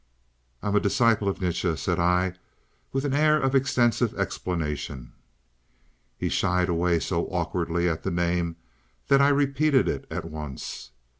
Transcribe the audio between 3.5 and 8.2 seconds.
extensive explanation. He shied away so awkwardly at the